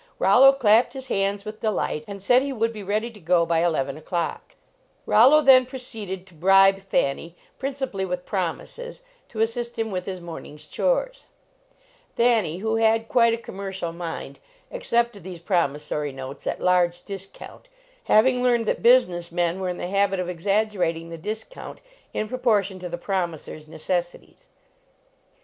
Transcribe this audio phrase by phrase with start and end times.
[0.17, 3.59] Rollo clapped his hands with delight, and said he would be ready to go by
[3.63, 4.55] eleven o clock.
[5.05, 9.77] 77 LEARNING TO TRAVEL Rollo then proceeded to bribe Thanny, principally with promises, to assist
[9.77, 11.27] him with his morning s chores.
[12.15, 14.39] Thanny, who had quite a commercial mind,
[14.71, 17.69] accepted these promissory notes at large discount,
[18.05, 21.79] having learned that business men were in the habit of exaggerating the discount
[22.11, 24.49] in proportion to the promisor s necessities.